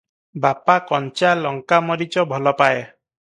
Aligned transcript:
ବାପା 0.45 0.77
କଞ୍ଚା 0.91 1.33
ଲଙ୍କାମରିଚ 1.41 2.27
ଭଲ 2.35 2.55
ପାଏ। 2.63 2.81